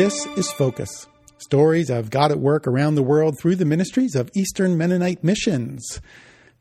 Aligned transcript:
This 0.00 0.24
is 0.34 0.50
Focus 0.52 1.06
stories 1.36 1.90
of 1.90 2.08
God 2.08 2.30
at 2.30 2.40
work 2.40 2.66
around 2.66 2.94
the 2.94 3.02
world 3.02 3.38
through 3.38 3.56
the 3.56 3.66
ministries 3.66 4.14
of 4.14 4.30
Eastern 4.34 4.78
Mennonite 4.78 5.22
Missions. 5.22 6.00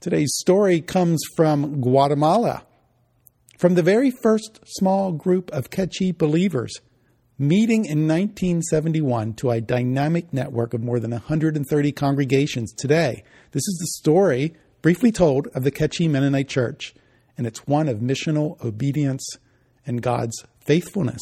Today's 0.01 0.35
story 0.39 0.81
comes 0.81 1.21
from 1.37 1.79
Guatemala. 1.79 2.65
From 3.57 3.75
the 3.75 3.81
very 3.81 4.11
first 4.11 4.59
small 4.65 5.13
group 5.13 5.49
of 5.51 5.69
Quechua 5.69 6.17
believers 6.17 6.81
meeting 7.37 7.85
in 7.85 8.09
1971 8.09 9.35
to 9.35 9.51
a 9.51 9.61
dynamic 9.61 10.33
network 10.33 10.73
of 10.73 10.83
more 10.83 10.99
than 10.99 11.11
130 11.11 11.93
congregations 11.93 12.73
today. 12.73 13.23
This 13.51 13.65
is 13.65 13.77
the 13.79 14.01
story, 14.01 14.53
briefly 14.81 15.13
told, 15.13 15.47
of 15.55 15.63
the 15.63 15.71
Quechua 15.71 16.09
Mennonite 16.09 16.49
Church, 16.49 16.93
and 17.37 17.47
it's 17.47 17.65
one 17.65 17.87
of 17.87 17.99
missional 17.99 18.61
obedience 18.61 19.25
and 19.85 20.01
God's 20.01 20.43
faithfulness. 20.59 21.21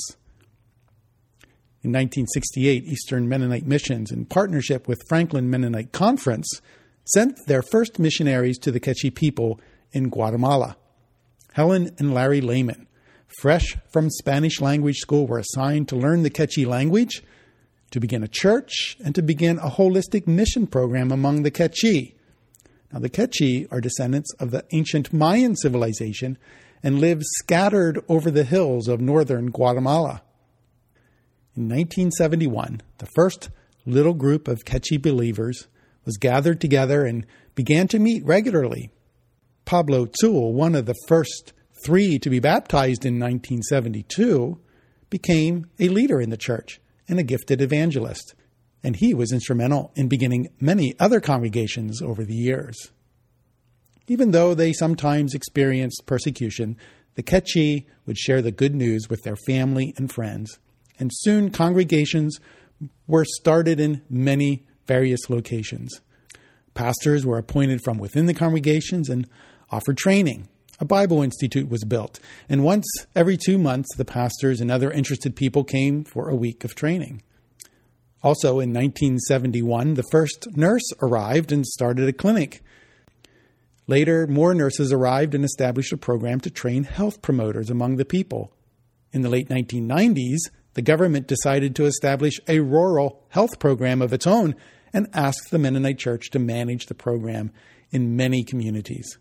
In 1.84 1.92
1968, 1.92 2.86
Eastern 2.86 3.30
Mennonite 3.30 3.68
Missions, 3.68 4.12
in 4.12 4.26
partnership 4.26 4.88
with 4.88 5.02
Franklin 5.08 5.50
Mennonite 5.50 5.92
Conference, 5.92 6.62
sent 7.06 7.38
their 7.46 7.62
first 7.62 8.00
missionaries 8.00 8.58
to 8.60 8.72
the 8.72 8.80
Quechua 8.80 9.14
people 9.14 9.60
in 9.92 10.10
Guatemala. 10.10 10.76
Helen 11.54 11.96
and 12.00 12.14
Larry 12.14 12.42
Lehman 12.42 12.88
fresh 13.28 13.78
from 13.92 14.10
Spanish 14.10 14.62
language 14.62 14.98
school, 14.98 15.28
were 15.28 15.40
assigned 15.40 15.88
to 15.90 15.96
learn 15.96 16.24
the 16.24 16.30
Quechua 16.30 16.68
language, 16.68 17.24
to 17.92 18.00
begin 18.00 18.24
a 18.24 18.28
church, 18.28 18.98
and 19.04 19.16
to 19.16 19.22
begin 19.22 19.60
a 19.60 19.70
holistic 19.70 20.28
mission 20.28 20.68
program 20.68 21.12
among 21.12 21.44
the 21.44 21.52
Quechua. 21.52 22.14
Now, 22.92 23.00
the 23.00 23.10
Quechua 23.10 23.72
are 23.72 23.82
descendants 23.82 24.34
of 24.36 24.52
the 24.52 24.66
ancient 24.72 25.14
Mayan 25.14 25.56
civilization 25.56 26.38
and 26.84 27.00
live 27.00 27.22
scattered 27.24 28.00
over 28.08 28.32
the 28.32 28.44
hills 28.44 28.88
of 28.88 29.02
northern 29.02 29.52
Guatemala. 29.52 30.22
In 31.58 31.64
1971, 31.64 32.82
the 33.00 33.08
first 33.16 33.50
little 33.84 34.14
group 34.14 34.48
of 34.48 34.64
Quechua 34.64 35.02
believers 35.02 35.68
was 36.06 36.18
gathered 36.18 36.62
together 36.62 37.04
and 37.04 37.26
began 37.56 37.88
to 37.88 37.98
meet 37.98 38.24
regularly. 38.24 38.92
Pablo 39.66 40.06
Tzul, 40.06 40.54
one 40.54 40.76
of 40.76 40.86
the 40.86 40.94
first 41.08 41.54
three 41.84 42.20
to 42.20 42.30
be 42.30 42.40
baptized 42.40 43.08
in 43.08 43.16
1972, 43.16 44.60
became 45.10 45.66
a 45.80 45.90
leader 45.90 46.22
in 46.22 46.30
the 46.30 46.38
church 46.38 46.80
and 47.08 47.18
a 47.18 47.24
gifted 47.24 47.60
evangelist. 47.60 48.36
And 48.84 48.96
he 48.96 49.16
was 49.16 49.32
instrumental 49.32 49.92
in 49.96 50.08
beginning 50.08 50.50
many 50.62 50.94
other 51.00 51.20
congregations 51.20 52.04
over 52.04 52.24
the 52.24 52.36
years. 52.36 52.92
Even 54.08 54.30
though 54.30 54.54
they 54.54 54.74
sometimes 54.74 55.34
experienced 55.34 56.06
persecution, 56.06 56.78
the 57.16 57.24
Kekchi 57.24 57.88
would 58.06 58.20
share 58.20 58.44
the 58.44 58.52
good 58.52 58.76
news 58.76 59.10
with 59.10 59.24
their 59.24 59.36
family 59.48 59.96
and 59.98 60.12
friends, 60.12 60.60
and 61.00 61.12
soon 61.14 61.50
congregations 61.50 62.40
were 63.08 63.26
started 63.26 63.80
in 63.80 64.02
many 64.10 64.66
various 64.86 65.30
locations. 65.30 66.02
Pastors 66.74 67.26
were 67.26 67.38
appointed 67.38 67.82
from 67.84 67.98
within 67.98 68.26
the 68.26 68.34
congregations 68.34 69.10
and 69.10 69.28
offered 69.72 69.98
training 69.98 70.48
a 70.80 70.86
Bible 70.86 71.24
Institute 71.24 71.70
was 71.70 71.84
built, 71.84 72.20
and 72.48 72.64
once 72.64 72.86
every 73.16 73.36
two 73.36 73.58
months, 73.58 73.90
the 73.96 74.06
pastors 74.06 74.62
and 74.62 74.70
other 74.70 74.92
interested 74.92 75.36
people 75.36 75.64
came 75.64 76.04
for 76.04 76.30
a 76.30 76.36
week 76.36 76.64
of 76.64 76.76
training. 76.76 77.24
Also, 78.24 78.60
in 78.60 78.74
1971, 78.74 79.96
the 79.96 80.04
first 80.12 80.48
nurse 80.56 80.88
arrived 81.02 81.52
and 81.52 81.66
started 81.66 82.08
a 82.08 82.14
clinic. 82.14 82.62
Later, 83.88 84.28
more 84.28 84.54
nurses 84.54 84.92
arrived 84.92 85.34
and 85.34 85.44
established 85.44 85.94
a 85.94 85.98
program 85.98 86.40
to 86.42 86.50
train 86.50 86.84
health 86.84 87.22
promoters 87.22 87.70
among 87.70 87.96
the 87.96 88.06
people. 88.06 88.52
In 89.14 89.22
the 89.22 89.30
late 89.30 89.50
1990s, 89.50 90.40
the 90.78 90.84
government 90.84 91.26
decided 91.26 91.76
to 91.76 91.86
establish 91.86 92.40
a 92.48 92.60
rural 92.60 93.24
health 93.30 93.58
program 93.58 94.00
of 94.00 94.14
its 94.14 94.28
own 94.28 94.54
and 94.94 95.08
asked 95.12 95.50
the 95.50 95.58
Mennonite 95.58 95.98
Church 95.98 96.30
to 96.30 96.38
manage 96.38 96.86
the 96.86 96.94
program 96.94 97.52
in 97.90 98.16
many 98.16 98.44
communities. 98.44 99.18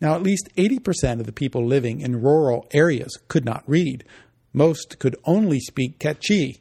Now, 0.00 0.14
at 0.14 0.22
least 0.22 0.48
80% 0.56 1.18
of 1.18 1.26
the 1.26 1.32
people 1.32 1.66
living 1.66 2.00
in 2.00 2.22
rural 2.22 2.68
areas 2.70 3.18
could 3.26 3.44
not 3.44 3.64
read. 3.66 4.04
Most 4.52 5.00
could 5.00 5.16
only 5.24 5.58
speak 5.58 5.98
Quechua. 5.98 6.60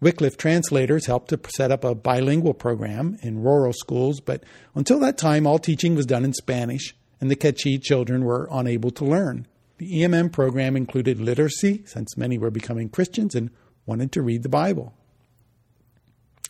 Wycliffe 0.00 0.38
translators 0.38 1.04
helped 1.04 1.28
to 1.28 1.40
set 1.54 1.70
up 1.70 1.84
a 1.84 1.94
bilingual 1.94 2.54
program 2.54 3.18
in 3.20 3.42
rural 3.42 3.74
schools, 3.74 4.20
but 4.20 4.44
until 4.74 4.98
that 5.00 5.18
time, 5.18 5.46
all 5.46 5.58
teaching 5.58 5.94
was 5.94 6.06
done 6.06 6.24
in 6.24 6.32
Spanish, 6.32 6.96
and 7.20 7.30
the 7.30 7.36
Quechua 7.36 7.82
children 7.82 8.24
were 8.24 8.48
unable 8.50 8.90
to 8.92 9.04
learn. 9.04 9.46
The 9.80 10.02
EMM 10.02 10.30
program 10.30 10.76
included 10.76 11.22
literacy, 11.22 11.84
since 11.86 12.14
many 12.14 12.36
were 12.36 12.50
becoming 12.50 12.90
Christians 12.90 13.34
and 13.34 13.48
wanted 13.86 14.12
to 14.12 14.20
read 14.20 14.42
the 14.42 14.50
Bible. 14.50 14.92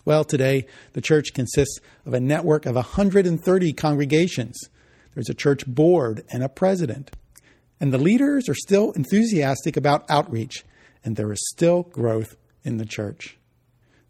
Well, 0.05 0.25
today, 0.25 0.67
the 0.95 1.01
church 1.01 1.33
consists 1.33 1.79
of 2.05 2.13
a 2.13 2.19
network 2.19 2.67
of 2.67 2.75
130 2.75 3.73
congregations. 3.75 4.59
There's 5.15 5.29
a 5.29 5.35
church 5.35 5.65
board 5.65 6.25
and 6.33 6.43
a 6.43 6.49
president. 6.49 7.13
And 7.79 7.93
the 7.93 7.99
leaders 7.99 8.49
are 8.49 8.55
still 8.57 8.91
enthusiastic 8.93 9.77
about 9.77 10.11
outreach, 10.11 10.65
and 11.05 11.15
there 11.15 11.31
is 11.31 11.49
still 11.51 11.85
growth 11.85 12.35
in 12.65 12.79
the 12.79 12.85
church. 12.85 13.39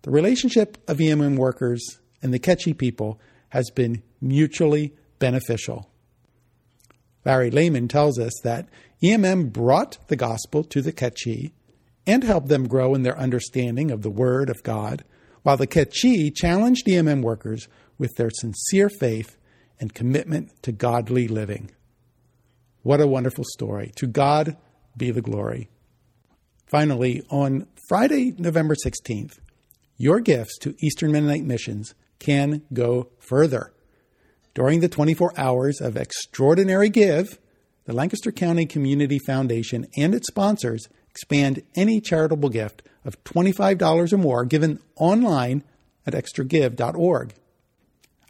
The 0.00 0.10
relationship 0.10 0.78
of 0.88 0.96
EMM 0.96 1.36
workers 1.36 1.98
and 2.22 2.32
the 2.32 2.38
Quechua 2.38 2.78
people 2.78 3.20
has 3.50 3.68
been 3.68 4.02
mutually 4.18 4.94
beneficial. 5.18 5.89
Larry 7.24 7.50
Lehman 7.50 7.88
tells 7.88 8.18
us 8.18 8.32
that 8.42 8.68
EMM 9.02 9.52
brought 9.52 9.98
the 10.08 10.16
gospel 10.16 10.64
to 10.64 10.80
the 10.80 10.92
Quechua 10.92 11.52
and 12.06 12.24
helped 12.24 12.48
them 12.48 12.68
grow 12.68 12.94
in 12.94 13.02
their 13.02 13.18
understanding 13.18 13.90
of 13.90 14.02
the 14.02 14.10
Word 14.10 14.48
of 14.48 14.62
God, 14.62 15.04
while 15.42 15.56
the 15.56 15.66
Quechua 15.66 16.34
challenged 16.34 16.86
EMM 16.86 17.22
workers 17.22 17.68
with 17.98 18.14
their 18.16 18.30
sincere 18.30 18.88
faith 18.88 19.36
and 19.78 19.94
commitment 19.94 20.50
to 20.62 20.72
godly 20.72 21.28
living. 21.28 21.70
What 22.82 23.00
a 23.00 23.06
wonderful 23.06 23.44
story. 23.44 23.92
To 23.96 24.06
God 24.06 24.56
be 24.96 25.10
the 25.10 25.22
glory. 25.22 25.68
Finally, 26.66 27.22
on 27.30 27.66
Friday, 27.88 28.34
November 28.38 28.74
16th, 28.74 29.38
your 29.96 30.20
gifts 30.20 30.56
to 30.58 30.74
Eastern 30.78 31.12
Mennonite 31.12 31.44
Missions 31.44 31.94
can 32.18 32.62
go 32.72 33.08
further. 33.18 33.72
During 34.60 34.80
the 34.80 34.90
24 34.90 35.32
hours 35.38 35.80
of 35.80 35.96
extraordinary 35.96 36.90
give, 36.90 37.38
the 37.86 37.94
Lancaster 37.94 38.30
County 38.30 38.66
Community 38.66 39.18
Foundation 39.18 39.86
and 39.96 40.14
its 40.14 40.26
sponsors 40.26 40.86
expand 41.08 41.62
any 41.74 41.98
charitable 41.98 42.50
gift 42.50 42.82
of 43.02 43.24
$25 43.24 44.12
or 44.12 44.18
more 44.18 44.44
given 44.44 44.78
online 44.96 45.64
at 46.06 46.12
extragive.org. 46.12 47.32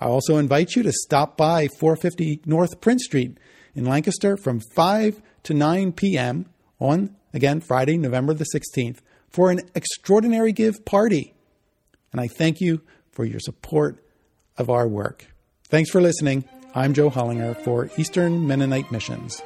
I 0.00 0.04
also 0.04 0.36
invite 0.36 0.76
you 0.76 0.84
to 0.84 0.92
stop 0.92 1.36
by 1.36 1.66
450 1.80 2.42
North 2.46 2.80
Prince 2.80 3.06
Street 3.06 3.36
in 3.74 3.84
Lancaster 3.84 4.36
from 4.36 4.60
5 4.76 5.20
to 5.42 5.52
9 5.52 5.90
p.m. 5.94 6.46
on, 6.78 7.16
again, 7.34 7.60
Friday, 7.60 7.98
November 7.98 8.34
the 8.34 8.46
16th 8.54 8.98
for 9.30 9.50
an 9.50 9.62
extraordinary 9.74 10.52
give 10.52 10.84
party. 10.84 11.34
And 12.12 12.20
I 12.20 12.28
thank 12.28 12.60
you 12.60 12.82
for 13.10 13.24
your 13.24 13.40
support 13.40 14.04
of 14.56 14.70
our 14.70 14.86
work. 14.86 15.26
Thanks 15.70 15.88
for 15.88 16.00
listening. 16.00 16.42
I'm 16.74 16.94
Joe 16.94 17.10
Hollinger 17.10 17.56
for 17.62 17.88
Eastern 17.96 18.48
Mennonite 18.48 18.90
Missions. 18.90 19.40